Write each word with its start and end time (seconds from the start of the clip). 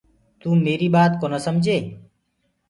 تو 0.39 0.49
ميريٚ 0.65 0.93
ٻآت 0.93 1.11
ڪونآ 1.21 1.39
سمجي۔ 1.45 1.77